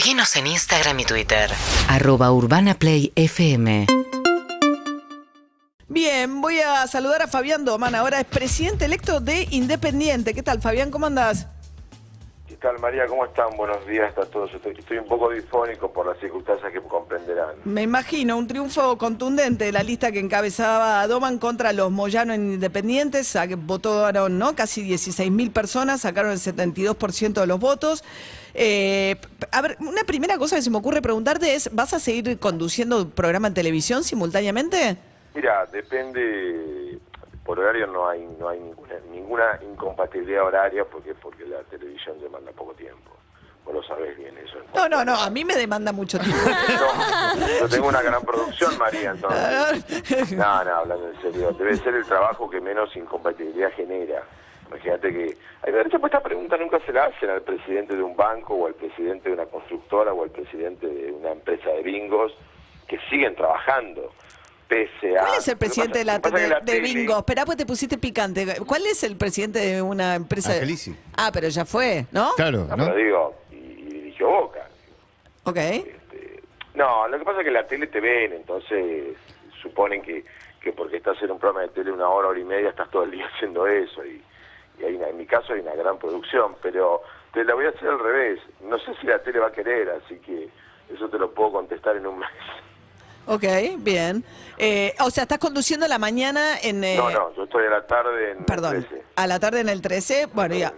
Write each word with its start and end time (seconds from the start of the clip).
Seguinos 0.00 0.34
en 0.36 0.46
Instagram 0.46 0.98
y 1.00 1.04
Twitter. 1.04 1.50
Arroba 1.86 2.32
Urbana 2.32 2.72
Play 2.72 3.12
FM. 3.16 3.86
Bien, 5.88 6.40
voy 6.40 6.58
a 6.58 6.86
saludar 6.86 7.20
a 7.20 7.28
Fabián 7.28 7.66
Doman, 7.66 7.94
ahora 7.94 8.18
es 8.18 8.24
presidente 8.24 8.86
electo 8.86 9.20
de 9.20 9.46
Independiente. 9.50 10.32
¿Qué 10.32 10.42
tal, 10.42 10.62
Fabián? 10.62 10.90
¿Cómo 10.90 11.04
andás? 11.04 11.48
¿Qué 12.60 12.68
tal, 12.68 12.78
María? 12.78 13.06
¿Cómo 13.06 13.24
están? 13.24 13.56
Buenos 13.56 13.86
días 13.86 14.12
a 14.18 14.26
todos. 14.26 14.52
Estoy, 14.52 14.74
estoy 14.78 14.98
un 14.98 15.06
poco 15.06 15.30
difónico 15.30 15.90
por 15.90 16.04
las 16.04 16.18
circunstancias 16.18 16.70
que 16.70 16.82
comprenderán. 16.82 17.54
Me 17.64 17.80
imagino 17.80 18.36
un 18.36 18.46
triunfo 18.46 18.98
contundente 18.98 19.64
de 19.64 19.72
la 19.72 19.82
lista 19.82 20.12
que 20.12 20.18
encabezaba 20.18 21.06
Doman 21.06 21.38
contra 21.38 21.72
los 21.72 21.90
Moyano 21.90 22.34
en 22.34 22.52
Independientes. 22.52 23.34
Votaron 23.60 24.38
¿no? 24.38 24.54
casi 24.54 24.82
16 24.82 25.30
mil 25.30 25.50
personas, 25.52 26.02
sacaron 26.02 26.32
el 26.32 26.36
72% 26.36 27.40
de 27.40 27.46
los 27.46 27.58
votos. 27.58 28.04
Eh, 28.52 29.16
a 29.52 29.62
ver, 29.62 29.78
una 29.80 30.04
primera 30.04 30.36
cosa 30.36 30.56
que 30.56 30.62
se 30.62 30.68
me 30.68 30.76
ocurre 30.76 31.00
preguntarte 31.00 31.54
es, 31.54 31.74
¿vas 31.74 31.94
a 31.94 31.98
seguir 31.98 32.38
conduciendo 32.38 33.08
programa 33.08 33.48
en 33.48 33.54
televisión 33.54 34.04
simultáneamente? 34.04 34.98
Mira, 35.34 35.64
depende, 35.64 36.98
por 37.42 37.58
horario 37.58 37.86
no 37.86 38.06
hay 38.06 38.28
no 38.38 38.50
hay 38.50 38.60
ninguna, 38.60 38.96
ninguna 39.30 39.58
incompatibilidad 39.62 40.44
horaria 40.44 40.84
porque 40.84 41.14
porque 41.14 41.44
la 41.46 41.62
televisión 41.64 42.20
demanda 42.20 42.50
poco 42.52 42.74
tiempo. 42.74 43.12
Vos 43.64 43.74
lo 43.74 43.82
sabés 43.84 44.16
bien 44.16 44.36
eso. 44.38 44.58
No, 44.74 44.88
no, 44.88 45.04
no, 45.04 45.14
a 45.14 45.30
mí 45.30 45.44
me 45.44 45.54
demanda 45.54 45.92
mucho 45.92 46.18
tiempo. 46.20 46.50
No, 47.38 47.46
yo 47.60 47.68
tengo 47.68 47.88
una 47.88 48.02
gran 48.02 48.22
producción, 48.22 48.76
María, 48.78 49.10
entonces. 49.12 50.32
No, 50.32 50.64
no, 50.64 50.74
hablando 50.74 51.10
en 51.10 51.22
serio, 51.22 51.52
debe 51.52 51.76
ser 51.76 51.94
el 51.94 52.04
trabajo 52.06 52.50
que 52.50 52.60
menos 52.60 52.94
incompatibilidad 52.96 53.70
genera. 53.74 54.24
Imagínate 54.68 55.12
que, 55.12 55.24
hecho, 55.26 56.06
esta 56.06 56.20
pregunta 56.20 56.56
nunca 56.56 56.80
se 56.86 56.92
la 56.92 57.04
hacen 57.04 57.30
al 57.30 57.42
presidente 57.42 57.94
de 57.94 58.02
un 58.02 58.16
banco 58.16 58.54
o 58.54 58.66
al 58.66 58.74
presidente 58.74 59.28
de 59.28 59.34
una 59.34 59.46
constructora 59.46 60.12
o 60.12 60.24
al 60.24 60.30
presidente 60.30 60.86
de 60.86 61.12
una 61.12 61.32
empresa 61.32 61.70
de 61.70 61.82
bingos 61.82 62.32
que 62.88 62.98
siguen 63.10 63.36
trabajando. 63.36 64.12
¿Cuál 64.70 65.38
es 65.38 65.48
el 65.48 65.56
presidente 65.56 65.98
de, 65.98 66.04
la, 66.04 66.18
de, 66.18 66.80
Bingo? 66.80 67.18
Esperá, 67.18 67.44
pues 67.44 67.58
te 67.58 67.66
pusiste 67.66 67.98
picante. 67.98 68.46
¿Cuál 68.66 68.86
es 68.86 69.02
el 69.02 69.16
presidente 69.16 69.58
de 69.58 69.82
una 69.82 70.14
empresa? 70.14 70.52
Angelici. 70.52 70.94
Ah, 71.16 71.30
pero 71.32 71.48
ya 71.48 71.64
fue, 71.64 72.06
¿no? 72.12 72.30
Claro. 72.36 72.66
No, 72.68 72.76
pero 72.76 72.96
digo, 72.96 73.34
y, 73.50 73.56
dirigió 73.56 74.28
Boca. 74.28 74.68
Ok. 75.44 75.56
Este, 75.56 76.42
no, 76.74 77.08
lo 77.08 77.18
que 77.18 77.24
pasa 77.24 77.40
es 77.40 77.44
que 77.44 77.50
la 77.50 77.66
tele 77.66 77.88
te 77.88 78.00
ven, 78.00 78.32
entonces 78.32 79.16
suponen 79.60 80.02
que, 80.02 80.24
que 80.60 80.72
porque 80.72 80.98
estás 80.98 81.20
en 81.22 81.32
un 81.32 81.38
programa 81.38 81.62
de 81.62 81.68
tele 81.68 81.90
una 81.90 82.08
hora, 82.08 82.28
hora 82.28 82.38
y 82.38 82.44
media, 82.44 82.70
estás 82.70 82.90
todo 82.90 83.02
el 83.02 83.10
día 83.10 83.26
haciendo 83.34 83.66
eso. 83.66 84.04
Y, 84.04 84.22
y 84.78 84.84
hay 84.84 84.96
en 84.96 85.16
mi 85.16 85.26
caso 85.26 85.52
hay 85.52 85.60
una 85.60 85.74
gran 85.74 85.98
producción, 85.98 86.54
pero 86.62 87.02
te 87.32 87.44
la 87.44 87.54
voy 87.54 87.66
a 87.66 87.70
hacer 87.70 87.88
al 87.88 87.98
revés. 87.98 88.40
No 88.62 88.78
sé 88.78 88.94
si 89.00 89.06
la 89.06 89.18
tele 89.20 89.40
va 89.40 89.48
a 89.48 89.52
querer, 89.52 89.90
así 89.90 90.16
que 90.20 90.48
eso 90.94 91.08
te 91.08 91.18
lo 91.18 91.32
puedo 91.32 91.52
contestar 91.52 91.96
en 91.96 92.06
un 92.06 92.20
mes. 92.20 92.28
Ok, 93.30 93.44
bien. 93.78 94.24
Eh, 94.58 94.92
o 94.98 95.08
sea, 95.08 95.22
estás 95.22 95.38
conduciendo 95.38 95.86
la 95.86 96.00
mañana 96.00 96.58
en... 96.60 96.82
Eh, 96.82 96.96
no, 96.96 97.10
no, 97.10 97.32
yo 97.36 97.44
estoy 97.44 97.64
a 97.64 97.70
la 97.70 97.86
tarde 97.86 98.32
en 98.32 98.44
perdón, 98.44 98.74
el 98.74 98.84
13. 98.86 99.04
a 99.14 99.26
la 99.28 99.38
tarde 99.38 99.60
en 99.60 99.68
el 99.68 99.80
13. 99.80 100.26
Bueno, 100.34 100.56
ya, 100.56 100.74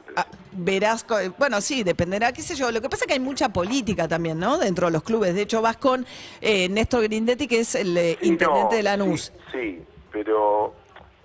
verás, 0.52 1.06
bueno, 1.38 1.62
sí, 1.62 1.82
dependerá, 1.82 2.30
qué 2.30 2.42
sé 2.42 2.54
yo. 2.54 2.70
Lo 2.70 2.82
que 2.82 2.90
pasa 2.90 3.04
es 3.04 3.06
que 3.06 3.14
hay 3.14 3.20
mucha 3.20 3.48
política 3.48 4.06
también, 4.06 4.38
¿no? 4.38 4.58
Dentro 4.58 4.88
de 4.88 4.92
los 4.92 5.02
clubes. 5.02 5.34
De 5.34 5.40
hecho, 5.40 5.62
vas 5.62 5.78
con 5.78 6.04
eh, 6.42 6.68
Néstor 6.68 7.04
Grindetti, 7.04 7.48
que 7.48 7.60
es 7.60 7.74
el 7.74 8.18
intendente 8.20 8.76
de 8.76 8.82
Lanús. 8.82 9.32
Sí, 9.50 9.58
sí, 9.58 9.84
pero, 10.12 10.74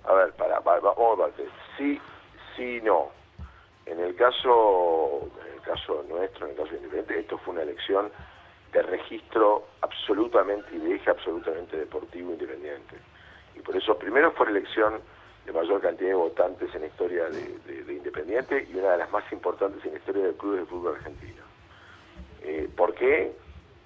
a 0.04 0.14
ver, 0.14 0.32
para, 0.32 0.62
para, 0.62 0.80
vamos 0.80 1.20
a 1.20 1.76
Sí, 1.76 2.00
sí, 2.56 2.80
no. 2.82 3.10
En 3.84 4.00
el 4.00 4.16
caso, 4.16 5.28
en 5.46 5.54
el 5.56 5.60
caso 5.60 6.02
nuestro, 6.08 6.46
en 6.46 6.52
el 6.52 6.56
caso 6.56 6.70
de 6.70 6.76
Independiente, 6.78 7.20
esto 7.20 7.36
fue 7.44 7.52
una 7.52 7.64
elección 7.64 8.10
de 8.72 8.82
registro 8.82 9.66
absolutamente 9.88 10.74
y 10.74 10.78
de 10.78 10.94
eje 10.96 11.10
absolutamente 11.10 11.76
deportivo 11.76 12.32
independiente. 12.32 12.96
Y 13.56 13.60
por 13.60 13.76
eso 13.76 13.98
primero 13.98 14.32
fue 14.32 14.46
la 14.46 14.58
elección 14.58 15.00
de 15.46 15.52
mayor 15.52 15.80
cantidad 15.80 16.10
de 16.10 16.14
votantes 16.14 16.74
en 16.74 16.82
la 16.82 16.86
historia 16.88 17.24
de, 17.30 17.58
Independiente 17.88 18.66
y 18.70 18.76
una 18.76 18.92
de 18.92 18.98
las 18.98 19.10
más 19.10 19.30
importantes 19.32 19.84
en 19.84 19.92
la 19.92 19.98
historia 19.98 20.22
del 20.24 20.34
club 20.34 20.56
de 20.56 20.64
fútbol 20.66 20.96
argentino. 20.96 21.42
Eh, 22.42 22.68
¿Por 22.74 22.94
qué? 22.94 23.32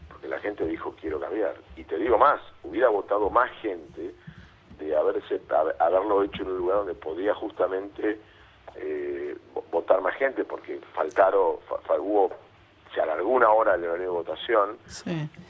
Porque 0.08 0.28
la 0.28 0.38
gente 0.38 0.64
dijo 0.66 0.94
quiero 1.00 1.18
cambiar. 1.18 1.54
Y 1.76 1.84
te 1.84 1.96
digo 1.96 2.19
más, 2.19 2.40
hubiera 2.62 2.88
votado 2.88 3.30
más 3.30 3.50
gente 3.60 4.14
de 4.78 4.96
haberse 4.96 5.40
haberlo 5.78 6.22
hecho 6.22 6.42
en 6.42 6.50
un 6.50 6.58
lugar 6.58 6.78
donde 6.78 6.94
podía 6.94 7.34
justamente 7.34 8.20
eh, 8.76 9.36
votar 9.70 10.00
más 10.00 10.14
gente, 10.16 10.44
porque 10.44 10.80
faltaron, 10.94 11.56
hubo 11.98 12.30
se 12.94 13.00
alargó 13.00 13.28
una 13.30 13.50
hora 13.50 13.75
el 13.75 13.84
horario 13.84 14.04
de 14.04 14.08
votación, 14.08 14.76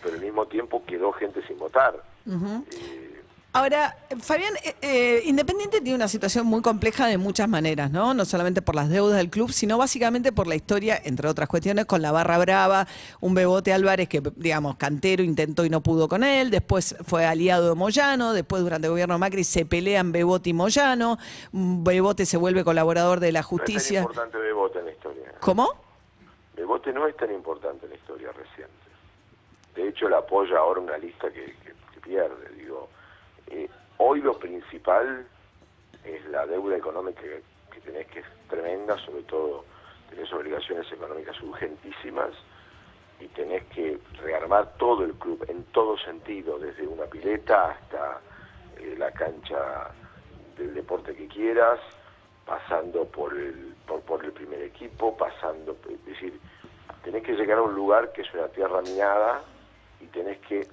pero 0.02 0.14
al 0.14 0.20
mismo 0.20 0.46
tiempo 0.46 0.84
quedó 0.84 1.12
gente 1.12 1.46
sin 1.46 1.58
votar. 1.58 1.94
Ahora, 3.54 3.94
Fabián, 4.18 4.54
eh, 4.64 4.74
eh, 4.80 5.22
Independiente 5.26 5.82
tiene 5.82 5.96
una 5.96 6.08
situación 6.08 6.46
muy 6.46 6.62
compleja 6.62 7.06
de 7.06 7.18
muchas 7.18 7.50
maneras, 7.50 7.90
¿no? 7.90 8.14
No 8.14 8.24
solamente 8.24 8.62
por 8.62 8.74
las 8.74 8.88
deudas 8.88 9.18
del 9.18 9.28
club, 9.28 9.52
sino 9.52 9.76
básicamente 9.76 10.32
por 10.32 10.46
la 10.46 10.54
historia, 10.54 10.98
entre 11.04 11.28
otras 11.28 11.50
cuestiones, 11.50 11.84
con 11.84 12.00
la 12.00 12.12
Barra 12.12 12.38
Brava, 12.38 12.86
un 13.20 13.34
Bebote 13.34 13.74
Álvarez 13.74 14.08
que, 14.08 14.22
digamos, 14.36 14.76
cantero 14.76 15.22
intentó 15.22 15.66
y 15.66 15.70
no 15.70 15.82
pudo 15.82 16.08
con 16.08 16.24
él, 16.24 16.50
después 16.50 16.96
fue 17.04 17.26
aliado 17.26 17.68
de 17.68 17.74
Moyano, 17.74 18.32
después 18.32 18.62
durante 18.62 18.86
el 18.86 18.92
gobierno 18.92 19.18
Macri 19.18 19.44
se 19.44 19.66
pelean 19.66 20.12
Bebote 20.12 20.48
y 20.48 20.54
Moyano, 20.54 21.18
Bebote 21.52 22.24
se 22.24 22.38
vuelve 22.38 22.64
colaborador 22.64 23.20
de 23.20 23.32
la 23.32 23.42
justicia. 23.42 24.00
es 24.00 24.04
importante 24.06 24.38
Bebote 24.38 24.78
en 24.78 24.84
la 24.86 24.92
historia. 24.92 25.34
¿Cómo? 25.40 25.91
Bebote 26.62 26.92
no 26.92 27.08
es 27.08 27.16
tan 27.16 27.32
importante 27.32 27.86
en 27.86 27.90
la 27.90 27.96
historia 27.96 28.30
reciente. 28.30 28.86
De 29.74 29.88
hecho, 29.88 30.08
le 30.08 30.14
apoya 30.14 30.58
ahora 30.58 30.78
una 30.78 30.96
lista 30.96 31.28
que, 31.32 31.52
pierde. 32.04 32.54
Digo, 32.54 32.88
eh, 33.48 33.68
hoy 33.98 34.20
lo 34.20 34.38
principal 34.38 35.26
es 36.04 36.24
la 36.26 36.46
deuda 36.46 36.76
económica 36.76 37.20
que, 37.20 37.80
tenés, 37.80 38.06
que 38.06 38.20
es 38.20 38.26
tremenda, 38.48 38.96
sobre 38.98 39.24
todo 39.24 39.64
tenés 40.08 40.32
obligaciones 40.32 40.86
económicas 40.92 41.40
urgentísimas 41.42 42.30
y 43.18 43.26
tenés 43.28 43.64
que 43.74 43.98
rearmar 44.20 44.76
todo 44.76 45.04
el 45.04 45.14
club 45.14 45.44
en 45.48 45.64
todo 45.72 45.98
sentido, 45.98 46.60
desde 46.60 46.86
una 46.86 47.06
pileta 47.06 47.72
hasta 47.72 48.20
eh, 48.78 48.94
la 48.96 49.10
cancha 49.10 49.90
del 50.56 50.74
deporte 50.74 51.12
que 51.16 51.26
quieras, 51.26 51.80
pasando 52.46 53.04
por 53.06 53.36
el, 53.36 53.74
por, 53.86 54.24
el 54.24 54.32
primer 54.32 54.62
equipo, 54.62 55.16
pasando, 55.16 55.76
es 55.88 56.04
decir, 56.04 56.38
tenés 57.02 57.22
que 57.22 57.32
llegar 57.32 57.58
a 57.58 57.62
un 57.62 57.74
lugar 57.74 58.12
que 58.12 58.22
es 58.22 58.34
una 58.34 58.48
tierra 58.48 58.80
minada 58.82 59.42
y 60.00 60.06
tenés 60.06 60.38
que 60.46 60.66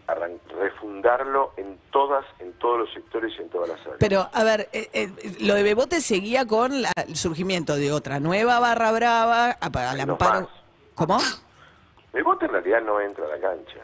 refundarlo 0.58 1.54
en 1.56 1.78
todas, 1.92 2.26
en 2.40 2.52
todos 2.54 2.80
los 2.80 2.94
sectores 2.94 3.32
y 3.38 3.44
en 3.44 3.50
todas 3.50 3.70
las 3.70 3.80
áreas. 3.82 3.98
Pero, 4.00 4.28
a 4.34 4.44
ver, 4.44 4.70
eh, 4.74 4.90
eh, 4.94 5.10
lo 5.42 5.54
de 5.54 5.64
Bebote 5.64 6.02
seguía 6.02 6.46
con 6.48 6.74
el 6.74 7.16
surgimiento 7.16 7.76
de 7.76 7.92
otra 7.92 8.20
nueva 8.20 8.60
barra 8.60 8.92
brava, 8.92 9.52
al 9.52 10.00
amparo. 10.00 10.50
¿Cómo? 10.96 11.20
Bebote 12.12 12.46
en 12.46 12.52
realidad 12.52 12.82
no 12.82 13.00
entra 13.00 13.26
a 13.26 13.30
la 13.30 13.40
cancha. 13.40 13.80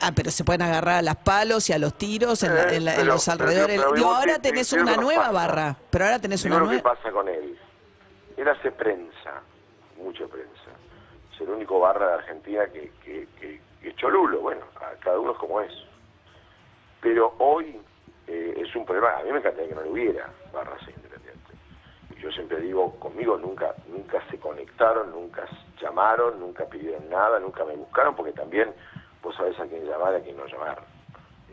Ah, 0.00 0.12
pero 0.14 0.30
se 0.30 0.42
pueden 0.42 0.62
agarrar 0.62 0.96
a 0.96 1.02
las 1.02 1.16
palos 1.16 1.68
y 1.68 1.74
a 1.74 1.78
los 1.78 1.94
tiros 1.94 2.42
en, 2.42 2.52
eh, 2.52 3.04
los 3.04 3.28
alrededores. 3.28 3.80
ahora 3.82 4.38
tenés 4.38 4.72
una 4.72 4.96
nueva 4.96 5.30
barra, 5.30 5.76
pero 5.90 6.06
ahora 6.06 6.18
tenés 6.18 6.44
una 6.46 6.58
nueva. 6.58 6.76
¿Qué 6.76 6.82
pasa 6.82 7.10
con 7.12 7.28
él? 7.28 7.58
Él 8.36 8.48
hace 8.48 8.72
prensa, 8.72 9.42
mucha 10.02 10.26
prensa. 10.26 10.70
Es 11.32 11.40
el 11.40 11.50
único 11.50 11.80
barra 11.80 12.08
de 12.08 12.14
Argentina 12.14 12.66
que, 12.66 12.90
que, 13.04 13.26
que, 13.40 13.94
cholulo. 13.96 14.40
Bueno, 14.40 14.62
a 14.76 14.98
cada 15.00 15.18
uno 15.18 15.32
es 15.32 15.38
como 15.38 15.60
es. 15.60 15.72
Pero 17.00 17.34
hoy 17.38 17.80
eh, 18.26 18.54
es 18.56 18.74
un 18.74 18.84
problema. 18.84 19.16
A 19.18 19.22
mí 19.22 19.32
me 19.32 19.38
encantaría 19.38 19.68
que 19.68 19.74
no 19.74 19.82
lo 19.82 19.92
hubiera 19.92 20.28
barras 20.52 20.80
independientes. 20.82 21.56
Yo 22.18 22.30
siempre 22.32 22.60
digo, 22.60 22.98
conmigo 22.98 23.38
nunca, 23.38 23.74
nunca 23.88 24.22
se 24.30 24.38
conectaron, 24.38 25.10
nunca 25.10 25.46
llamaron, 25.80 26.38
nunca 26.38 26.66
pidieron 26.66 27.08
nada, 27.08 27.38
nunca 27.40 27.64
me 27.64 27.74
buscaron, 27.76 28.14
porque 28.14 28.32
también 28.32 28.74
vos 29.22 29.34
sabés 29.36 29.58
a 29.58 29.66
quién 29.66 29.86
llamar 29.86 30.14
y 30.14 30.16
a 30.16 30.22
quién 30.22 30.36
no 30.36 30.46
llamar. 30.46 30.82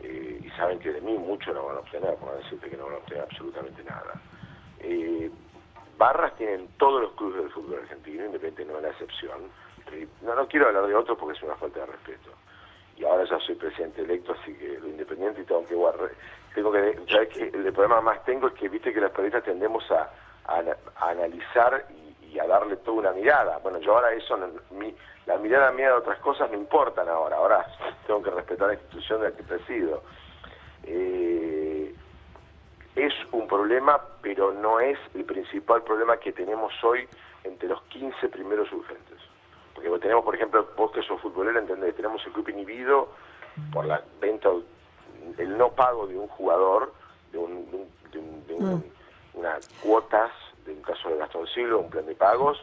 Eh, 0.02 0.40
y 0.44 0.50
saben 0.50 0.78
que 0.78 0.92
de 0.92 1.00
mí 1.00 1.16
mucho 1.16 1.52
no 1.52 1.66
van 1.66 1.76
a 1.76 1.80
obtener, 1.80 2.14
por 2.16 2.36
decirte 2.36 2.70
que 2.70 2.76
no 2.76 2.84
van 2.84 2.94
a 2.94 2.98
obtener 2.98 3.22
absolutamente 3.24 3.82
nada. 3.84 4.20
Eh, 4.80 5.30
barras 5.98 6.34
tienen 6.36 6.68
todos 6.78 7.02
los 7.02 7.12
clubes 7.12 7.42
del 7.42 7.50
fútbol 7.50 7.80
argentino, 7.80 8.24
independientemente 8.24 8.72
no 8.72 8.78
es 8.78 8.82
la 8.82 8.90
excepción. 8.90 9.50
No, 10.22 10.34
no 10.34 10.46
quiero 10.46 10.68
hablar 10.68 10.86
de 10.86 10.94
otros 10.94 11.18
porque 11.18 11.36
es 11.36 11.42
una 11.42 11.56
falta 11.56 11.80
de 11.80 11.86
respeto. 11.86 12.30
Y 12.96 13.04
ahora 13.04 13.24
ya 13.24 13.38
soy 13.40 13.54
presidente 13.54 14.02
electo, 14.02 14.34
así 14.40 14.54
que 14.54 14.78
lo 14.80 14.88
independiente 14.88 15.42
y 15.42 15.44
tengo 15.44 15.66
que 15.66 15.74
guardar. 15.74 16.10
Tengo 16.54 16.72
que, 16.72 16.98
¿sabes 17.10 17.28
que 17.28 17.44
El 17.44 17.72
problema 17.72 18.00
más 18.00 18.24
tengo 18.24 18.48
es 18.48 18.54
que 18.54 18.68
viste 18.68 18.92
que 18.92 19.00
las 19.00 19.10
periodistas 19.10 19.44
tendemos 19.44 19.84
a, 19.90 20.10
analizar 20.96 21.86
y, 22.22 22.38
a 22.38 22.46
darle 22.46 22.76
toda 22.76 22.98
una 22.98 23.12
mirada. 23.12 23.58
Bueno, 23.58 23.78
yo 23.78 23.94
ahora 23.94 24.12
eso, 24.12 24.38
mi, 24.70 24.94
la 25.26 25.36
mirada 25.38 25.70
mía 25.72 25.88
de 25.88 25.94
otras 25.94 26.18
cosas 26.20 26.50
no 26.50 26.56
importan 26.56 27.08
ahora, 27.08 27.36
ahora 27.36 27.66
tengo 28.06 28.22
que 28.22 28.30
respetar 28.30 28.68
la 28.68 28.74
institución 28.74 29.20
de 29.20 29.30
la 29.30 29.36
que 29.36 29.42
presido. 29.42 30.02
Eh, 30.84 31.27
es 32.98 33.14
un 33.32 33.46
problema, 33.46 34.00
pero 34.22 34.52
no 34.52 34.80
es 34.80 34.98
el 35.14 35.24
principal 35.24 35.82
problema 35.82 36.16
que 36.18 36.32
tenemos 36.32 36.72
hoy 36.82 37.08
entre 37.44 37.68
los 37.68 37.80
15 37.84 38.28
primeros 38.28 38.70
urgentes. 38.72 39.18
Porque 39.74 39.88
tenemos, 40.00 40.24
por 40.24 40.34
ejemplo, 40.34 40.68
vos 40.76 40.90
que 40.92 41.02
sos 41.02 41.20
futbolero, 41.20 41.58
entendés, 41.58 41.94
tenemos 41.94 42.24
el 42.26 42.32
club 42.32 42.48
inhibido 42.48 43.08
por 43.72 43.86
la 43.86 44.02
venta, 44.20 44.50
el 45.38 45.56
no 45.56 45.70
pago 45.72 46.06
de 46.06 46.16
un 46.18 46.28
jugador, 46.28 46.92
de, 47.32 47.38
un, 47.38 47.70
de, 47.70 47.76
un- 47.76 47.88
de 48.10 48.18
un- 48.18 48.46
de 48.46 48.54
un- 48.54 48.92
unas 49.34 49.62
cuotas, 49.80 50.32
de 50.64 50.72
un 50.72 50.82
caso 50.82 51.08
de 51.08 51.16
Gastón 51.16 51.46
Silva, 51.46 51.76
un 51.76 51.90
plan 51.90 52.06
de 52.06 52.14
pagos, 52.16 52.58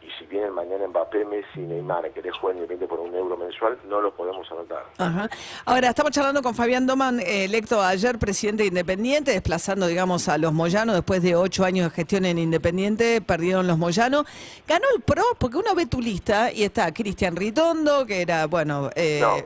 y 0.00 0.06
si 0.18 0.26
vienen 0.26 0.52
mañana 0.52 0.86
Mbappé, 0.86 1.24
Messi, 1.24 1.60
Neymar, 1.60 2.10
querés 2.12 2.32
jugar 2.36 2.54
independiente 2.56 2.86
por 2.88 3.00
un 3.00 3.14
euro 3.14 3.36
mensual, 3.36 3.78
no 3.88 4.00
lo 4.00 4.14
podemos 4.14 4.50
anotar. 4.50 4.84
Ajá. 4.96 5.28
Ahora, 5.64 5.88
estamos 5.88 6.12
charlando 6.12 6.40
con 6.42 6.54
Fabián 6.54 6.86
Doman, 6.86 7.20
eh, 7.20 7.44
electo 7.44 7.82
ayer 7.82 8.18
presidente 8.18 8.62
de 8.62 8.68
Independiente, 8.68 9.32
desplazando, 9.32 9.86
digamos, 9.86 10.28
a 10.28 10.38
los 10.38 10.52
Moyanos 10.52 10.94
después 10.94 11.22
de 11.22 11.34
ocho 11.36 11.64
años 11.64 11.90
de 11.90 11.96
gestión 11.96 12.24
en 12.24 12.38
Independiente, 12.38 13.20
perdieron 13.20 13.66
los 13.66 13.76
Moyanos. 13.76 14.24
Ganó 14.66 14.86
el 14.94 15.02
PRO, 15.02 15.24
porque 15.38 15.56
uno 15.58 15.74
ve 15.74 15.86
tu 15.86 16.00
lista 16.00 16.52
y 16.52 16.62
está 16.62 16.92
Cristian 16.94 17.34
Ritondo, 17.36 18.06
que 18.06 18.22
era, 18.22 18.46
bueno, 18.46 18.90
eh, 18.94 19.18
No. 19.20 19.36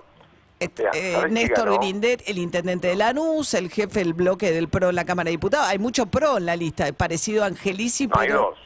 eh, 0.60 0.68
¿sabés 0.76 0.90
quién 0.92 1.34
Néstor? 1.34 1.78
Grindet, 1.78 2.22
el 2.28 2.38
intendente 2.38 2.88
de 2.88 2.94
Lanús, 2.96 3.54
el 3.54 3.70
jefe 3.70 4.00
del 4.00 4.12
bloque 4.12 4.52
del 4.52 4.68
PRO 4.68 4.90
en 4.90 4.96
la 4.96 5.04
Cámara 5.04 5.26
de 5.26 5.32
Diputados. 5.32 5.66
Hay 5.66 5.78
mucho 5.78 6.06
PRO 6.06 6.36
en 6.38 6.46
la 6.46 6.56
lista, 6.56 6.92
parecido 6.92 7.42
a 7.42 7.46
Angelici, 7.46 8.06
No, 8.06 8.14
hay 8.20 8.28
pero... 8.28 8.40
dos. 8.42 8.58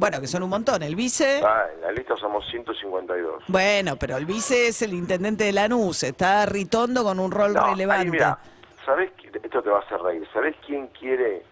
Bueno, 0.00 0.18
que 0.18 0.26
son 0.28 0.42
un 0.42 0.48
montón. 0.48 0.82
El 0.82 0.96
vice... 0.96 1.42
Ah, 1.44 1.66
en 1.74 1.82
la 1.82 1.92
lista 1.92 2.16
somos 2.16 2.42
152. 2.50 3.44
Bueno, 3.48 3.96
pero 3.96 4.16
el 4.16 4.24
vice 4.24 4.68
es 4.68 4.80
el 4.80 4.94
intendente 4.94 5.44
de 5.44 5.52
Lanús, 5.52 6.02
está 6.04 6.46
Ritondo 6.46 7.04
con 7.04 7.20
un 7.20 7.30
rol 7.30 7.52
No, 7.52 7.66
ahí, 7.66 7.72
relevante. 7.72 8.10
mira, 8.10 8.38
¿sabés? 8.86 9.10
Esto 9.42 9.62
te 9.62 9.68
va 9.68 9.76
a 9.76 9.82
hacer 9.82 10.00
reír. 10.00 10.26
¿Sabés 10.32 10.56
quién 10.66 10.86
quiere 10.98 11.42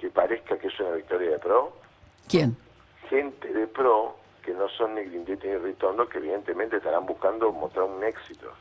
que 0.00 0.10
parezca 0.10 0.56
que 0.56 0.68
es 0.68 0.78
una 0.78 0.92
victoria 0.92 1.30
de 1.32 1.38
pro? 1.40 1.76
¿Quién? 2.28 2.56
Gente 3.10 3.52
de 3.52 3.66
pro 3.66 4.16
que 4.44 4.52
no 4.54 4.68
son 4.68 4.94
ni 4.94 5.02
Grindetti 5.02 5.48
ni 5.48 5.56
Ritondo, 5.56 6.08
que 6.08 6.18
evidentemente 6.18 6.76
estarán 6.76 7.04
buscando 7.04 7.50
mostrar 7.50 7.86
un 7.86 8.04
éxito. 8.04 8.52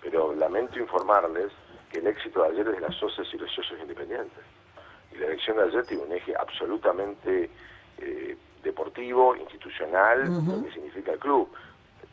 Pero 0.00 0.34
lamento 0.34 0.78
informarles 0.78 1.52
que 1.92 1.98
el 1.98 2.06
éxito 2.06 2.42
de 2.42 2.48
ayer 2.52 2.68
es 2.68 2.74
de 2.76 2.80
las 2.80 2.94
socias 2.94 3.26
y 3.34 3.36
los 3.36 3.54
socios 3.54 3.78
independientes. 3.82 4.44
Y 5.12 5.18
la 5.18 5.26
elección 5.26 5.58
de 5.58 5.64
ayer 5.64 5.84
tiene 5.84 6.04
un 6.04 6.12
eje 6.12 6.32
absolutamente 6.40 7.50
eh, 7.98 8.36
deportivo, 8.62 9.36
institucional, 9.36 10.24
lo 10.46 10.64
que 10.64 10.72
significa 10.72 11.12
el 11.12 11.18
club. 11.18 11.48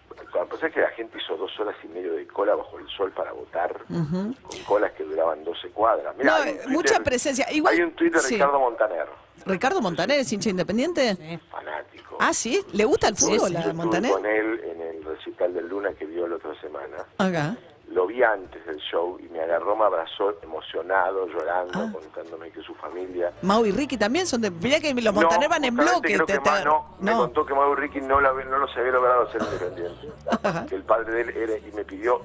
Lo 0.09 0.15
que 0.45 0.49
pasa 0.49 0.67
es 0.67 0.73
que 0.73 0.81
la 0.81 0.89
gente 0.89 1.17
hizo 1.17 1.35
dos 1.37 1.57
horas 1.59 1.75
y 1.83 1.87
medio 1.87 2.13
de 2.13 2.25
cola 2.27 2.55
bajo 2.55 2.77
el 2.79 2.87
sol 2.89 3.11
para 3.11 3.31
votar, 3.33 3.77
con 3.87 4.35
colas 4.65 4.91
que 4.93 5.03
duraban 5.03 5.43
12 5.43 5.69
cuadras. 5.69 6.15
Mirá, 6.17 6.37
No, 6.39 6.43
eh, 6.43 6.53
Twitter- 6.53 6.69
mucha 6.69 6.99
presencia. 7.01 7.51
Igual- 7.51 7.73
hay 7.73 7.81
un 7.81 7.91
tuit 7.91 8.13
de 8.13 8.19
sí. 8.19 8.35
Ricardo 8.35 8.59
Montaner, 8.59 9.07
¿Ricardo 9.45 9.81
Montaner 9.81 10.19
es 10.19 10.31
hincha 10.33 10.49
independiente? 10.49 11.39
fanático. 11.51 12.17
Ah, 12.19 12.33
sí. 12.33 12.61
¿Le 12.73 12.85
gusta 12.85 13.09
el 13.09 13.15
fútbol 13.15 13.51
Yo 13.51 13.57
a 13.57 13.59
estuve 13.59 13.73
Montaner? 13.73 14.11
con 14.11 14.25
él 14.25 14.61
en 14.63 14.81
el 14.81 15.03
recital 15.03 15.53
del 15.53 15.67
Luna 15.67 15.93
que 15.93 16.05
vio 16.05 16.27
la 16.27 16.37
otra 16.37 16.59
semana. 16.61 16.97
Acá. 17.17 17.57
Lo 17.95 18.07
vi 18.07 18.21
antes 18.21 18.65
del 18.65 18.75
show 18.91 19.17
y 19.21 19.29
me 19.29 19.39
agarró, 19.39 19.73
me 19.73 19.85
abrazó 19.85 20.35
emocionado, 20.43 21.27
llorando, 21.29 21.79
Ah. 21.79 21.89
contándome 21.93 22.51
que 22.51 22.61
su 22.61 22.75
familia... 22.75 23.31
Mau 23.41 23.65
y 23.65 23.71
Ricky 23.71 23.95
también 23.95 24.27
son 24.27 24.41
de. 24.41 24.51
Mirá 24.51 24.81
que 24.81 24.93
los 24.93 25.13
Montaner 25.15 25.47
van 25.47 25.63
en 25.63 25.77
bloque. 25.77 26.13
creo 26.13 26.25
te- 26.25 26.33
que 26.33 26.39
te- 26.39 26.49
Ma- 26.49 26.59
no, 26.65 26.85
me 26.99 27.11
no. 27.11 27.17
contó 27.19 27.45
que 27.45 27.53
Mau 27.53 27.73
Ricky 27.73 28.01
no, 28.01 28.19
la- 28.19 28.33
no 28.33 28.57
los 28.57 28.75
había 28.75 28.91
logrado 28.91 29.21
hacer 29.29 29.41
independiente. 29.41 30.09
Que 30.69 30.75
el 30.75 30.83
padre 30.83 31.13
de 31.13 31.21
él 31.21 31.29
era, 31.37 31.57
y 31.57 31.71
me 31.73 31.85
pidió, 31.85 32.19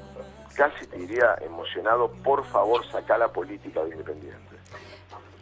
casi 0.56 0.86
te 0.88 0.96
diría 0.98 1.36
emocionado, 1.40 2.10
por 2.24 2.44
favor 2.46 2.84
saca 2.90 3.16
la 3.16 3.28
política 3.28 3.84
de 3.84 3.90
Independiente. 3.90 4.40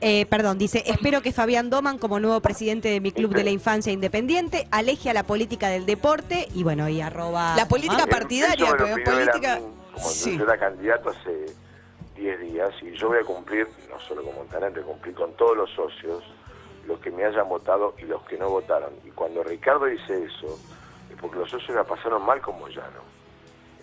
Eh, 0.01 0.27
perdón, 0.27 0.59
dice, 0.59 0.85
espero 0.87 1.23
que 1.23 1.33
Fabián 1.33 1.71
Doman, 1.71 1.99
como 1.99 2.21
nuevo 2.21 2.41
presidente 2.41 2.89
de 2.89 3.01
mi 3.01 3.11
club 3.13 3.35
de 3.35 3.43
la 3.43 3.51
infancia 3.51 3.93
independiente, 3.93 4.69
aleje 4.71 5.11
a 5.11 5.13
la 5.15 5.25
política 5.25 5.69
del 5.71 5.87
deporte 5.87 6.47
y 6.55 6.63
bueno, 6.63 6.89
y 6.89 7.01
arroba... 7.01 7.57
La 7.57 7.67
política 7.67 8.05
¿Ah? 8.05 8.11
partidaria, 8.11 8.71
pero 8.79 8.95
política. 9.05 9.59
Como 9.99 10.11
Sí. 10.11 10.37
yo 10.39 10.45
era 10.45 10.59
candidato 10.59 11.11
hace 11.11 11.47
10 12.15 12.41
días 12.41 12.71
y 12.83 12.93
yo 12.93 13.09
voy 13.09 13.19
a 13.19 13.25
cumplir, 13.25 13.69
no 13.91 13.99
solo 14.01 14.23
con 14.23 14.35
a 14.65 14.83
cumplir 14.83 15.15
con 15.15 15.33
todos 15.35 15.57
los 15.57 15.71
socios, 15.71 16.25
los 16.87 16.99
que 17.01 17.11
me 17.11 17.25
hayan 17.25 17.49
votado 17.49 17.95
y 17.99 18.03
los 18.03 18.23
que 18.25 18.37
no 18.37 18.49
votaron. 18.49 18.93
Y 19.05 19.11
cuando 19.11 19.43
Ricardo 19.45 19.85
dice 19.87 20.25
eso, 20.25 20.59
es 21.11 21.17
porque 21.21 21.39
los 21.39 21.51
socios 21.51 21.77
la 21.77 21.85
pasaron 21.85 22.25
mal 22.25 22.41
con 22.41 22.59
Moyano, 22.59 23.03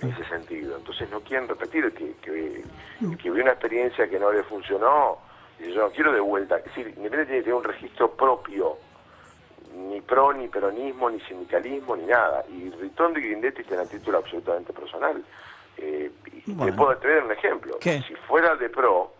en 0.01 0.09
ese 0.11 0.25
sentido. 0.25 0.75
Entonces 0.77 1.09
no 1.11 1.21
quieren 1.21 1.47
repetir 1.47 1.93
que, 1.93 2.13
que, 2.21 2.63
que 3.17 3.31
una 3.31 3.51
experiencia 3.51 4.09
que 4.09 4.19
no 4.19 4.31
le 4.31 4.43
funcionó 4.43 5.19
y 5.59 5.71
yo 5.71 5.81
no 5.83 5.91
quiero 5.91 6.11
de 6.11 6.19
vuelta. 6.19 6.57
Es 6.57 6.65
decir, 6.65 6.87
Independiente 6.87 7.25
tiene 7.25 7.39
que 7.39 7.43
tener 7.43 7.55
un 7.55 7.63
registro 7.63 8.11
propio 8.11 8.77
ni 9.75 10.01
pro, 10.01 10.33
ni 10.33 10.47
peronismo, 10.47 11.09
ni 11.09 11.19
sindicalismo, 11.21 11.95
ni 11.95 12.05
nada. 12.05 12.43
Y 12.49 12.69
Ritondo 12.71 13.19
y 13.19 13.23
Grindetti 13.23 13.63
tienen 13.63 13.87
título 13.87 14.17
absolutamente 14.19 14.73
personal. 14.73 15.23
Eh, 15.77 16.11
y 16.45 16.51
Bueno. 16.51 16.71
te 16.71 16.77
puedo 16.77 16.97
tener 16.97 17.23
un 17.23 17.31
ejemplo. 17.31 17.77
¿Qué? 17.79 18.01
Si 18.07 18.13
fuera 18.27 18.55
de 18.55 18.69
pro, 18.69 19.11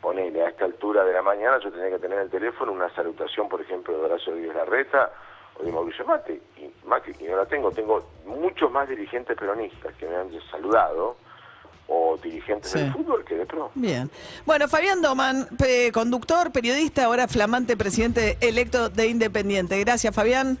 ponele 0.00 0.42
a 0.44 0.48
esta 0.50 0.64
altura 0.64 1.04
de 1.04 1.12
la 1.12 1.22
mañana, 1.22 1.58
yo 1.62 1.70
tenía 1.70 1.90
que 1.90 1.98
tener 1.98 2.18
en 2.18 2.24
el 2.24 2.30
teléfono 2.30 2.72
una 2.72 2.92
salutación, 2.94 3.48
por 3.48 3.60
ejemplo, 3.60 3.98
de 3.98 4.04
Horacio 4.04 4.34
Díaz 4.34 4.54
Larreta 4.56 5.12
o 5.60 5.64
de 5.64 5.72
Mauricio 5.72 6.04
Mate. 6.06 6.40
Y 6.56 6.70
Macri, 6.86 7.14
y 7.20 7.24
no 7.24 7.36
la 7.36 7.46
tengo. 7.46 7.70
Tengo 7.72 8.06
muchos 8.24 8.70
más 8.70 8.88
dirigentes 8.88 9.36
peronistas 9.36 9.92
que 9.96 10.06
me 10.06 10.16
han 10.16 10.30
saludado 10.50 11.16
o 11.90 12.16
dirigentes 12.22 12.70
Sí. 12.70 12.78
del 12.80 12.92
fútbol 12.92 13.24
que 13.24 13.34
de 13.34 13.46
pro. 13.46 13.70
Bien. 13.74 14.10
Bueno, 14.46 14.68
Fabián 14.68 15.00
Doman, 15.02 15.48
conductor, 15.92 16.52
periodista, 16.52 17.04
ahora 17.06 17.26
flamante 17.28 17.76
presidente 17.76 18.36
electo 18.40 18.88
de 18.90 19.06
Independiente. 19.08 19.78
Gracias, 19.80 20.14
Fabián. 20.14 20.58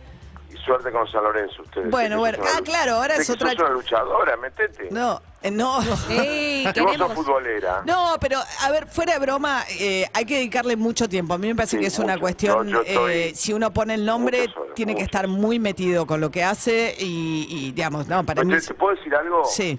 Suerte 0.68 0.92
con 0.92 1.10
San 1.10 1.24
Lorenzo 1.24 1.62
ustedes. 1.62 1.90
Bueno, 1.90 2.16
que 2.16 2.20
bueno. 2.20 2.38
Ah, 2.54 2.60
claro, 2.64 2.92
ahora 2.96 3.16
es 3.16 3.26
que 3.26 3.32
otra- 3.32 3.50
sos 3.50 3.58
una 3.60 3.68
luchadora, 3.70 4.36
metete. 4.36 4.88
No, 4.90 5.20
eh, 5.42 5.50
no. 5.50 5.80
Ey, 6.10 6.62
Si 6.74 6.80
vos 6.80 6.92
sos 6.92 6.92
queremos... 6.92 7.14
futbolera. 7.14 7.82
No, 7.86 8.16
pero 8.20 8.38
a 8.60 8.70
ver, 8.70 8.86
fuera 8.86 9.14
de 9.14 9.18
broma, 9.18 9.64
eh, 9.80 10.04
hay 10.12 10.24
que 10.24 10.34
dedicarle 10.36 10.76
mucho 10.76 11.08
tiempo. 11.08 11.34
A 11.34 11.38
mí 11.38 11.48
me 11.48 11.54
parece 11.56 11.76
Sí, 11.76 11.80
que 11.80 11.86
es 11.88 11.98
una 11.98 12.12
mucho. 12.14 12.20
cuestión, 12.20 12.68
Yo- 12.68 12.74
yo 12.74 12.82
estoy 12.82 13.12
eh, 13.14 13.32
si 13.34 13.52
uno 13.52 13.72
pone 13.72 13.94
el 13.94 14.04
nombre, 14.04 14.48
tiene 14.74 14.94
que 14.94 15.02
estar 15.02 15.26
muy 15.26 15.58
metido 15.58 16.06
con 16.06 16.20
lo 16.20 16.30
que 16.30 16.44
hace 16.44 16.94
y, 16.98 17.46
y, 17.48 17.72
digamos, 17.72 18.06
no, 18.06 18.22
para 18.24 18.42
Pero 18.42 18.48
mí... 18.54 18.60
¿Te, 18.60 18.66
te 18.68 18.74
puedo 18.74 18.94
decir 18.94 19.14
algo? 19.14 19.44
Sí, 19.46 19.78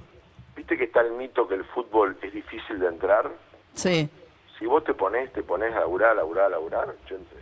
¿Viste 0.55 0.77
que 0.77 0.83
está 0.85 1.01
el 1.01 1.11
mito 1.13 1.47
que 1.47 1.55
el 1.55 1.63
fútbol 1.65 2.17
es 2.21 2.33
difícil 2.33 2.79
de 2.79 2.87
entrar? 2.87 3.29
sí. 3.73 4.09
Si 4.57 4.65
vos 4.65 4.83
te 4.83 4.93
pones, 4.93 5.31
te 5.31 5.41
pones 5.41 5.73
a 5.73 5.79
laburar, 5.79 6.09
a 6.11 6.15
laburar, 6.15 6.45
a 6.47 6.49
laburar, 6.49 6.87
yo 7.09 7.15
entré. 7.15 7.37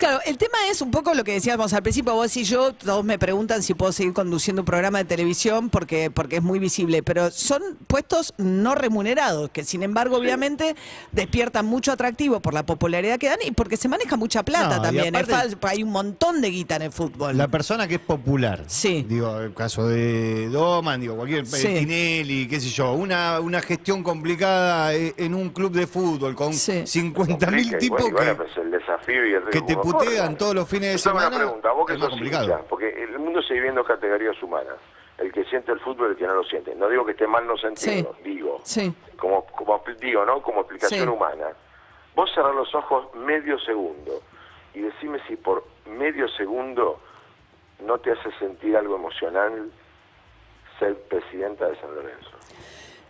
Claro, 0.00 0.18
el 0.24 0.38
tema 0.38 0.56
es 0.70 0.80
un 0.80 0.90
poco 0.90 1.12
lo 1.12 1.24
que 1.24 1.32
decíamos 1.32 1.74
al 1.74 1.82
principio, 1.82 2.14
vos 2.14 2.34
y 2.34 2.44
yo, 2.44 2.72
todos 2.72 3.04
me 3.04 3.18
preguntan 3.18 3.62
si 3.62 3.74
puedo 3.74 3.92
seguir 3.92 4.14
conduciendo 4.14 4.62
un 4.62 4.66
programa 4.66 4.96
de 4.96 5.04
televisión 5.04 5.68
porque, 5.68 6.10
porque 6.10 6.36
es 6.36 6.42
muy 6.42 6.58
visible, 6.58 7.02
pero 7.02 7.30
son 7.30 7.62
puestos 7.86 8.32
no 8.38 8.74
remunerados, 8.74 9.50
que 9.50 9.62
sin 9.62 9.82
embargo 9.82 10.16
obviamente 10.16 10.74
despiertan 11.12 11.66
mucho 11.66 11.92
atractivo 11.92 12.40
por 12.40 12.54
la 12.54 12.64
popularidad 12.64 13.18
que 13.18 13.28
dan 13.28 13.40
y 13.44 13.50
porque 13.50 13.76
se 13.76 13.88
maneja 13.88 14.16
mucha 14.16 14.42
plata 14.42 14.76
No, 14.76 14.82
también. 14.82 15.14
Aparte- 15.14 15.58
hay 15.68 15.82
un 15.82 15.90
montón 15.90 16.40
de 16.40 16.48
guita 16.50 16.76
en 16.76 16.82
el 16.82 16.92
fútbol. 16.92 17.36
La 17.36 17.48
persona 17.48 17.86
que 17.86 17.96
es 17.96 18.00
popular. 18.00 18.64
Sí. 18.68 19.04
Digo, 19.06 19.38
el 19.38 19.52
caso 19.52 19.86
de 19.86 20.48
Doman, 20.48 20.98
digo, 21.02 21.14
cualquier 21.14 21.44
Sí. 21.46 21.66
eh, 21.66 21.78
Tinelli, 21.80 22.48
qué 22.48 22.58
sé 22.58 22.70
yo, 22.70 22.94
una, 22.94 23.38
una 23.40 23.60
gestión 23.60 24.02
complicada 24.02 24.94
eh, 24.94 25.12
en 25.18 25.34
un 25.34 25.50
club 25.50 25.72
de 25.72 25.86
fútbol 25.86 26.34
con 26.34 26.54
Sí. 26.54 26.86
50 26.86 27.50
mil 27.50 27.64
Complica, 27.64 27.76
y 27.76 27.80
tipos 27.80 28.00
bueno, 28.00 28.08
y 28.08 28.12
bueno, 28.12 28.30
que, 28.30 28.44
pues 28.44 28.56
el 28.64 28.70
desafío 28.70 29.26
y 29.26 29.34
el 29.34 29.42
que 29.50 29.60
te 29.60 29.66
riesgo 29.74 29.89
putean 29.92 30.36
todos 30.38 30.54
los 30.54 30.68
fines 30.68 30.92
de 30.92 30.98
semana. 30.98 31.28
una 31.28 31.36
pregunta, 31.38 31.72
vos 31.72 31.86
que 31.86 31.92
es 31.94 31.98
más 31.98 32.04
sos 32.08 32.14
complicado. 32.14 32.44
hincha, 32.44 32.58
porque 32.68 32.88
el 33.02 33.18
mundo 33.18 33.42
se 33.42 33.54
divide 33.54 33.68
en 33.70 33.74
dos 33.76 33.86
categorías 33.86 34.42
humanas. 34.42 34.76
El 35.18 35.30
que 35.32 35.44
siente 35.44 35.70
el 35.72 35.80
fútbol 35.80 36.08
y 36.08 36.10
el 36.12 36.16
que 36.16 36.26
no 36.26 36.34
lo 36.34 36.44
siente. 36.44 36.74
No 36.74 36.88
digo 36.88 37.04
que 37.04 37.12
esté 37.12 37.26
mal 37.26 37.46
no 37.46 37.56
sentirlo, 37.58 38.14
digo. 38.24 38.60
Sí. 38.64 38.92
Como, 39.18 39.44
como 39.46 39.82
digo, 40.00 40.24
¿no? 40.24 40.40
Como 40.40 40.60
explicación 40.60 41.02
Sí. 41.02 41.14
humana. 41.14 41.48
Vos 42.14 42.30
cerrás 42.34 42.54
los 42.54 42.74
ojos 42.74 43.14
medio 43.14 43.58
segundo 43.60 44.22
y 44.74 44.80
decime 44.80 45.20
si 45.28 45.36
por 45.36 45.64
medio 45.86 46.26
segundo 46.28 47.00
no 47.80 47.98
te 47.98 48.12
hace 48.12 48.30
sentir 48.38 48.76
algo 48.76 48.96
emocional 48.96 49.70
ser 50.78 50.96
presidenta 51.02 51.66
de 51.68 51.78
San 51.80 51.94
Lorenzo. 51.94 52.30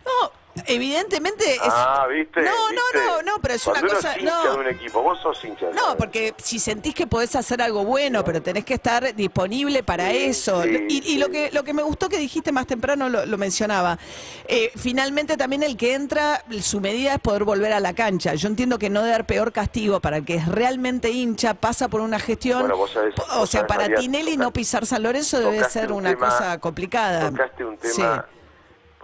No, 0.04 0.32
evidentemente 0.66 1.54
es... 1.54 1.60
Ah, 1.64 2.06
¿viste? 2.08 2.40
No, 2.42 2.50
¿Viste? 2.70 2.76
no, 2.94 3.00
no, 3.16 3.22
no, 3.22 3.40
pero 3.40 3.54
es 3.54 3.62
Cuando 3.64 3.80
una 3.82 3.90
uno 3.90 3.96
cosa... 3.96 4.12
es 4.14 4.22
hincha 4.22 4.32
No. 4.44 4.50
de 4.52 4.58
un 4.58 4.66
equipo, 4.68 5.02
vos 5.02 5.18
sos 5.20 5.44
hincha 5.44 5.66
No, 5.74 5.96
porque 5.96 6.34
si 6.38 6.58
sentís 6.58 6.94
que 6.94 7.06
podés 7.06 7.34
hacer 7.36 7.62
algo 7.62 7.84
bueno, 7.84 8.24
pero 8.24 8.42
tenés 8.42 8.64
que 8.64 8.74
estar 8.74 9.14
disponible 9.14 9.82
para 9.82 10.10
Sí, 10.10 10.16
eso. 10.24 10.62
sí, 10.62 10.86
y 10.88 10.98
y 10.98 11.02
sí. 11.02 11.18
lo 11.18 11.28
que 11.30 11.50
lo 11.52 11.62
que 11.64 11.72
me 11.72 11.82
gustó 11.82 12.08
que 12.08 12.18
dijiste 12.18 12.52
más 12.52 12.66
temprano 12.66 13.08
lo, 13.08 13.26
lo 13.26 13.38
mencionaba. 13.38 13.98
Eh, 14.46 14.70
finalmente 14.76 15.36
también 15.36 15.62
el 15.62 15.76
que 15.76 15.94
entra, 15.94 16.44
su 16.62 16.80
medida 16.80 17.14
es 17.14 17.20
poder 17.20 17.44
volver 17.44 17.72
a 17.72 17.80
la 17.80 17.94
cancha. 17.94 18.34
Yo 18.34 18.48
entiendo 18.48 18.78
que 18.78 18.90
no 18.90 19.00
debe 19.00 19.12
dar 19.12 19.26
peor 19.26 19.52
castigo 19.52 20.00
para 20.00 20.18
el 20.18 20.24
que 20.24 20.34
es 20.36 20.46
realmente 20.48 21.10
hincha, 21.10 21.54
pasa 21.54 21.88
por 21.88 22.00
una 22.00 22.18
gestión. 22.18 22.60
Bueno, 22.60 22.76
vos 22.76 22.94
sabés- 22.94 23.14
o 23.34 23.38
vos 23.40 23.50
sea, 23.50 23.60
sabés, 23.60 23.68
para 23.68 23.82
María, 23.82 23.96
Tinelli 23.96 24.36
no 24.36 24.52
pisar 24.52 24.86
San 24.86 25.02
Lorenzo 25.02 25.38
debe 25.40 25.64
ser 25.64 25.92
un 25.92 25.98
una 26.00 26.10
tema- 26.10 26.28
cosa 26.30 26.58
complicada. 26.60 27.30
Tocaste 27.30 27.64
un 27.64 27.76
tema, 27.76 28.26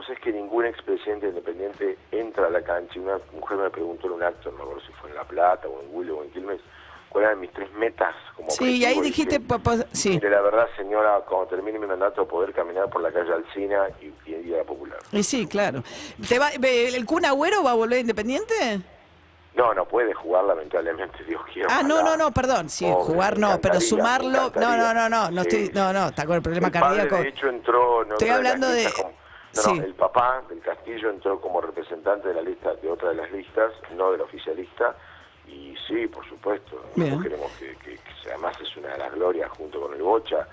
Es 0.09 0.21
que 0.21 0.33
ningún 0.33 0.65
expresidente 0.67 1.29
independiente 1.29 1.99
entra 2.13 2.47
a 2.47 2.51
la 2.51 2.63
cancha. 2.63 3.01
Una 3.01 3.19
mujer 3.35 3.57
me 3.59 3.71
preguntó 3.71 4.07
en 4.07 4.13
un 4.15 4.23
acto, 4.23 4.51
no 4.53 4.59
me 4.59 4.63
acuerdo 4.63 4.81
si 4.87 4.93
fue 4.95 5.11
en 5.11 5.17
La 5.17 5.25
Plata 5.25 5.67
o 5.69 5.81
en 5.83 5.89
Willow 5.91 6.19
o 6.21 6.23
en 6.23 6.31
Quilmes, 6.31 6.61
cuáles 7.09 7.29
eran 7.31 7.41
mis 7.41 7.53
tres 7.53 7.73
metas 7.73 8.15
como 8.37 8.51
Sí, 8.51 8.77
y 8.79 8.85
ahí 8.85 9.01
dijiste, 9.01 9.39
dije, 9.39 9.49
pa- 9.49 9.59
pa- 9.59 9.85
sí. 9.93 10.11
Mire, 10.11 10.31
la 10.31 10.41
verdad, 10.43 10.69
señora, 10.77 11.21
cuando 11.29 11.49
termine 11.49 11.79
mi 11.81 11.87
mandato, 11.87 12.27
poder 12.29 12.53
caminar 12.53 12.89
por 12.89 13.03
la 13.03 13.11
calle 13.11 13.33
Alcina 13.33 13.89
y, 14.01 14.13
y 14.31 14.35
ir 14.35 14.55
a 14.55 14.59
la 14.59 14.65
Popular. 14.65 14.99
Y 15.11 15.23
sí, 15.25 15.47
claro. 15.49 15.83
¿Te 16.29 16.39
va- 16.39 16.51
¿El 16.51 17.05
Kun 17.05 17.25
Agüero 17.25 17.65
va 17.65 17.73
a 17.73 17.75
volver 17.75 17.99
independiente? 17.99 18.81
No, 19.55 19.73
no 19.75 19.87
puede 19.87 20.13
jugar, 20.15 20.45
lamentablemente, 20.45 21.25
Dios 21.29 21.41
quiera. 21.53 21.69
Ah, 21.71 21.83
no, 21.83 22.03
no, 22.03 22.17
no, 22.17 22.31
perdón. 22.31 22.69
Sí, 22.69 22.85
Pobre, 22.85 23.05
jugar 23.13 23.39
no, 23.39 23.59
pero 23.61 23.81
sumarlo. 23.81 24.53
No, 24.55 24.77
no, 24.77 24.95
no, 24.95 25.09
no. 25.09 25.31
No, 25.33 25.43
Sí, 25.43 25.49
estoy, 25.49 25.71
no, 25.75 25.93
no, 25.93 26.09
está 26.09 26.27
con 26.27 26.37
el 26.37 26.43
problema 26.43 26.67
El 26.69 26.73
padre, 26.73 26.97
cardíaco. 27.09 27.17
de 27.23 27.29
hecho, 27.29 27.49
entró... 27.49 28.05
No 28.05 28.13
Estoy 28.15 28.29
hablando 28.29 28.69
de- 28.69 28.93
no, 29.57 29.63
sí. 29.63 29.79
no, 29.79 29.85
el 29.85 29.95
papá 29.95 30.43
del 30.49 30.61
Castillo 30.61 31.11
entró 31.11 31.41
como 31.41 31.61
representante 31.61 32.29
de 32.29 32.35
la 32.35 32.43
lista, 32.43 32.75
de 32.75 32.89
otra 32.89 33.11
de 33.11 33.17
las 33.17 33.31
listas, 33.33 33.73
no 33.95 34.13
del 34.13 34.21
oficialista, 34.21 34.97
y 35.49 35.75
sí, 35.87 36.07
por 36.09 36.27
supuesto, 36.29 36.77
nosotros 36.97 37.23
queremos 37.23 37.53
que, 37.53 37.77
que- 37.77 37.97
que 37.97 38.31
además 38.31 38.57
es 38.61 38.77
una 38.77 38.89
de 38.91 38.99
las 38.99 39.13
glorias 39.15 39.51
junto 39.51 39.81
con 39.81 39.95
el 39.95 40.03
Bocha, 40.03 40.47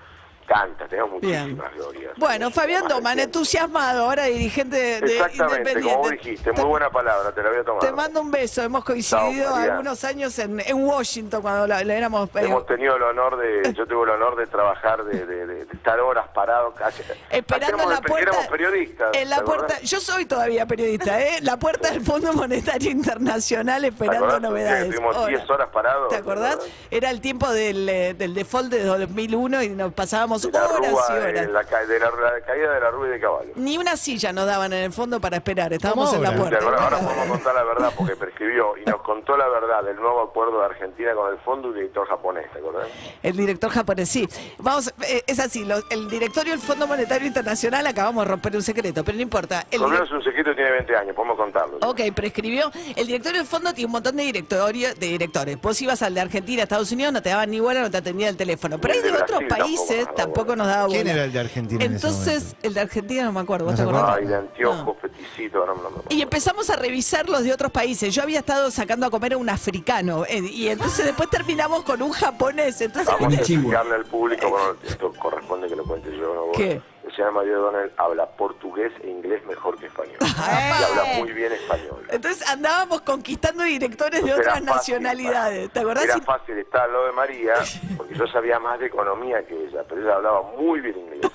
canta, 0.46 0.86
tenemos 0.88 1.20
Bien. 1.20 1.42
muchísimas 1.56 1.74
glorias. 1.74 2.12
Bueno, 2.16 2.50
Fabián 2.50 2.86
Doman, 2.88 3.18
entusiasmado, 3.18 4.04
ahora 4.04 4.24
dirigente 4.24 4.76
de, 4.76 5.00
de 5.00 5.14
Exactamente, 5.16 5.56
Independiente. 5.70 5.94
como 5.96 6.08
dijiste, 6.10 6.52
muy 6.52 6.64
buena 6.64 6.90
palabra, 6.90 7.32
te 7.32 7.42
la 7.42 7.48
voy 7.50 7.58
a 7.58 7.64
tomar. 7.64 7.80
Te 7.80 7.92
mando 7.92 8.20
un 8.20 8.30
beso. 8.30 8.62
Hemos 8.62 8.84
coincidido 8.84 9.44
Chao, 9.44 9.54
algunos 9.56 10.04
años 10.04 10.38
en, 10.38 10.60
en 10.60 10.84
Washington 10.84 11.42
cuando 11.42 11.66
la, 11.66 11.82
la 11.84 11.94
éramos. 11.94 12.28
eh, 12.36 12.40
Hemos 12.42 12.66
tenido 12.66 12.96
el 12.96 13.02
honor 13.02 13.36
de, 13.38 13.72
yo 13.76 13.86
tuve 13.86 14.04
el 14.04 14.10
honor 14.10 14.36
de 14.36 14.46
trabajar, 14.46 15.04
de, 15.04 15.24
de- 15.26 15.46
de- 15.46 15.64
de 15.64 15.72
estar 15.72 15.98
horas 16.00 16.26
parados, 16.34 16.74
casi, 16.74 17.02
Esperando 17.30 17.76
hacíamos 17.76 17.94
la 17.94 18.00
puerta. 18.00 18.30
éramos 18.30 18.46
periodistas. 18.48 19.10
En 19.14 19.30
la 19.30 19.42
puerta. 19.44 19.80
Yo 19.82 20.00
soy 20.00 20.26
todavía 20.26 20.66
periodista, 20.66 21.20
¿eh? 21.20 21.38
La 21.42 21.58
puerta 21.58 21.90
del 21.90 22.00
Fondo 22.02 22.32
Monetario 22.32 22.90
Internacional 22.90 23.82
¿Te 23.82 23.88
esperando 23.88 24.40
novedades. 24.40 24.84
Estuvimos 24.90 25.16
Hola. 25.16 25.28
10 25.28 25.50
horas 25.50 25.68
parados. 25.70 26.08
¿Te 26.08 26.16
acordás? 26.16 26.58
Era 26.90 27.10
el 27.10 27.20
tiempo 27.20 27.50
del, 27.50 27.88
eh, 27.88 28.14
del 28.14 28.34
default 28.34 28.70
de 28.70 28.84
2001 28.84 29.62
y 29.62 29.68
nos 29.70 29.92
pasábamos 29.92 30.33
De 30.42 30.52
la, 30.52 30.64
horas 30.64 30.90
rúa, 30.90 31.02
y 31.08 31.14
de 31.14 31.20
horas. 31.28 31.50
la, 31.50 31.64
ca- 31.64 31.86
de 31.86 31.98
la- 31.98 32.10
la 32.10 32.40
caída 32.44 32.72
de 32.74 32.80
la 32.80 32.90
rúa 32.90 33.06
y 33.06 33.10
de 33.10 33.20
caballo. 33.20 33.52
Ni 33.56 33.78
una 33.78 33.96
silla 33.96 34.32
nos 34.32 34.46
daban 34.46 34.72
en 34.72 34.84
el 34.84 34.92
fondo 34.92 35.20
para 35.20 35.36
esperar. 35.36 35.72
Estábamos 35.72 36.10
¿Cómo 36.10 36.16
en 36.16 36.22
la 36.22 36.28
ahora? 36.30 36.50
¿Te 36.50 36.50
puerta. 36.50 36.66
acordás? 36.66 36.82
Ahora 36.82 36.98
podemos 37.14 37.26
contar 37.36 37.54
la 37.54 37.64
verdad 37.64 37.92
porque 37.96 38.16
prescribió 38.16 38.76
y 38.76 38.84
nos 38.88 39.00
contó 39.02 39.36
la 39.36 39.48
verdad 39.48 39.82
del 39.84 39.96
nuevo 39.96 40.22
acuerdo 40.22 40.58
de 40.60 40.64
Argentina 40.66 41.12
con 41.14 41.32
el 41.32 41.38
fondo 41.40 41.68
y 41.68 41.70
el 41.72 41.76
director 41.76 42.06
japonés, 42.08 42.50
¿te 42.52 42.58
acordás? 42.58 42.88
El 43.22 43.36
director 43.36 43.70
japonés, 43.70 44.08
sí. 44.08 44.28
Vamos, 44.58 44.92
eh, 45.08 45.22
es 45.26 45.38
así, 45.38 45.64
lo- 45.64 45.82
el 45.90 46.08
directorio 46.08 46.52
del 46.52 46.60
Fondo 46.60 46.86
Monetario 46.86 47.26
Internacional 47.26 47.86
acabamos 47.86 48.24
de 48.24 48.30
romper 48.30 48.54
un 48.56 48.62
secreto, 48.62 49.04
pero 49.04 49.16
no 49.16 49.22
importa. 49.22 49.64
El 49.70 49.82
es 49.82 50.10
un 50.10 50.22
secreto 50.24 50.54
tiene 50.54 50.70
20 50.72 50.96
años, 50.96 51.14
podemos 51.14 51.36
contarlo. 51.36 51.78
Ok, 51.82 52.00
prescribió. 52.14 52.70
El 52.96 53.06
directorio 53.06 53.38
del 53.40 53.46
fondo 53.48 53.72
tiene 53.72 53.86
un 53.86 53.92
montón 53.92 54.16
de 54.16 54.22
directorio, 54.24 54.88
de 54.94 55.06
directores. 55.06 55.60
Vos 55.60 55.80
ibas 55.82 56.02
al 56.02 56.14
de 56.14 56.20
Argentina, 56.20 56.62
Estados 56.62 56.90
Unidos, 56.92 57.12
no 57.12 57.22
te 57.22 57.30
daban 57.30 57.50
ni 57.50 57.60
bola, 57.60 57.80
no 57.82 57.90
te 57.90 57.96
atendía 57.98 58.28
el 58.28 58.36
teléfono. 58.36 58.78
Pero 58.80 58.94
hay 58.94 59.00
de 59.02 59.12
otros 59.12 59.42
países, 59.48 60.04
tampoco 60.14 60.23
tampoco, 60.24 60.56
nos 60.56 60.66
daba 60.66 60.82
bola. 60.86 60.94
¿Quién 60.94 61.08
era 61.08 61.24
el 61.24 61.32
de 61.32 61.40
Argentina 61.40 61.84
en 61.84 61.94
ese 61.94 62.06
Entonces, 62.06 62.42
momento? 62.44 62.58
el 62.68 62.74
de 62.74 62.80
Argentina 62.80 63.24
no 63.24 63.32
me 63.32 63.40
acuerdo, 63.40 63.64
¿vos 63.66 63.72
¿No 63.72 63.76
te 63.76 63.82
acordás? 63.82 64.16
Ay, 64.18 64.26
de 64.26 64.34
anteojos, 64.36 64.86
No. 64.86 64.94
peticito, 64.94 65.58
ahora 65.58 65.72
no 65.74 65.80
me 65.82 65.88
acuerdo. 65.88 66.08
Y 66.10 66.22
empezamos 66.22 66.70
a 66.70 66.76
revisar 66.76 67.28
los 67.28 67.42
de 67.44 67.52
otros 67.52 67.70
países. 67.72 68.14
Yo 68.14 68.22
había 68.22 68.38
estado 68.40 68.70
sacando 68.70 69.06
a 69.06 69.10
comer 69.10 69.34
a 69.34 69.36
un 69.36 69.48
africano. 69.50 70.24
eh, 70.26 70.38
y 70.38 70.68
entonces 70.68 71.04
después 71.06 71.28
terminamos 71.30 71.82
con 71.84 72.02
un 72.02 72.10
japonés. 72.12 72.80
Entonces, 72.80 73.12
Vamos 73.12 73.32
a 73.34 73.36
explicarle 73.36 73.94
al 73.94 74.04
público, 74.04 74.48
bueno, 74.50 74.76
esto 74.86 75.12
corresponde 75.20 75.68
que 75.68 75.76
lo 75.76 75.84
cuente 75.84 76.10
yo. 76.16 76.34
¿no? 76.34 76.52
¿Qué? 76.52 76.80
Señor 77.14 77.32
Mario 77.32 77.60
Donel 77.60 77.92
habla 77.96 78.26
portugués 78.26 78.92
e 79.02 79.08
inglés 79.08 79.44
mejor 79.46 79.78
que 79.78 79.86
español. 79.86 80.16
Y 80.20 80.82
habla 80.82 81.04
muy 81.18 81.32
bien 81.32 81.52
español. 81.52 82.04
entonces 82.10 82.46
andábamos 82.48 83.00
conquistando 83.02 83.62
directores 83.64 84.22
de 84.24 84.32
otras 84.32 84.54
fácil, 84.54 84.64
nacionalidades. 84.66 85.70
¿Te 85.70 85.80
acordás? 85.80 86.04
Era 86.04 86.18
fácil 86.20 86.58
estar 86.58 86.82
al 86.82 86.92
lado 86.92 87.06
de 87.06 87.12
María, 87.12 87.54
porque 87.96 88.14
yo 88.14 88.26
sabía 88.26 88.58
más 88.58 88.78
de 88.80 88.86
economía 88.86 89.46
que 89.46 89.54
ella, 89.54 89.82
pero 89.88 90.00
ella 90.02 90.14
hablaba 90.16 90.42
muy 90.58 90.80
bien 90.80 90.96
inglés. 90.98 91.30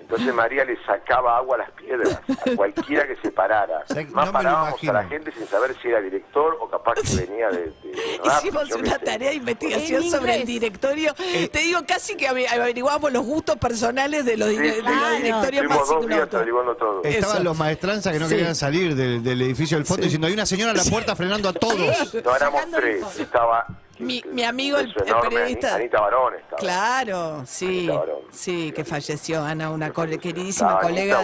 Entonces 0.00 0.34
María 0.34 0.64
le 0.64 0.76
sacaba 0.84 1.38
agua 1.38 1.56
a 1.56 1.58
las 1.60 1.70
piedras, 1.72 2.20
a 2.28 2.56
cualquiera 2.56 3.06
que 3.06 3.16
se 3.16 3.30
parara. 3.30 3.82
O 3.92 3.94
sea, 3.94 4.04
que 4.04 4.10
Más 4.12 4.26
no 4.26 4.32
parábamos 4.32 4.84
a 4.88 4.92
la 4.92 5.04
gente 5.04 5.32
sin 5.32 5.46
saber 5.46 5.74
si 5.82 5.88
era 5.88 6.00
director 6.00 6.56
o 6.60 6.68
capaz 6.68 6.94
que 6.94 7.26
venía 7.26 7.48
de, 7.50 7.58
de, 7.58 7.72
de 7.90 8.20
Hicimos 8.24 8.70
una 8.72 8.98
tarea 8.98 9.30
de 9.30 9.36
investigación 9.36 10.02
sobre 10.04 10.36
el 10.36 10.46
directorio. 10.46 11.12
Te 11.14 11.58
digo, 11.60 11.80
casi 11.86 12.16
que 12.16 12.28
ave- 12.28 12.46
averiguamos 12.48 13.12
los 13.12 13.24
gustos 13.24 13.56
personales 13.56 14.24
de 14.24 14.36
los, 14.36 14.48
sí, 14.50 14.81
más 14.82 15.88
dos 15.88 16.06
días 16.06 16.28
averiguando 16.34 16.74
todo. 16.76 17.02
Estaban 17.04 17.36
Eso. 17.36 17.44
los 17.44 17.56
maestranzas 17.58 18.12
que 18.12 18.18
no 18.18 18.28
Sí. 18.28 18.34
querían 18.36 18.54
salir 18.54 18.94
del, 18.94 19.22
del 19.22 19.42
edificio 19.42 19.76
del 19.76 19.86
fondo 19.86 20.02
diciendo 20.04 20.26
hay 20.26 20.32
una 20.34 20.46
señora 20.46 20.72
a 20.72 20.74
la 20.74 20.84
puerta 20.84 21.14
frenando 21.16 21.48
a 21.48 21.52
todos. 21.52 22.14
No, 22.24 22.36
éramos 22.36 22.62
tres. 22.72 23.04
Estaba 23.20 23.66
Mi- 23.98 24.24
mi 24.32 24.42
amigo, 24.42 24.78
el- 24.78 24.92
periodista. 24.94 25.74
Anita 25.76 26.00
Barón 26.00 26.34
estaba. 26.34 26.56
Claro, 26.58 27.44
sí, 27.46 27.86
Barón. 27.88 28.18
sí, 28.32 28.72
que 28.72 28.84
falleció 28.84 29.44
Ana, 29.44 29.70
una 29.70 29.92
queridísima 29.92 30.80
colega 30.80 31.20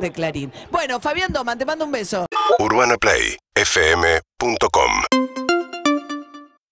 de 0.00 0.12
Clarín. 0.12 0.50
Bueno, 0.70 0.98
Fabián 1.00 1.30
Doman, 1.32 1.58
te 1.58 1.66
mando 1.66 1.84
un 1.84 1.92
beso. 1.92 2.24
UrbanaPlayFM.com 2.58 5.29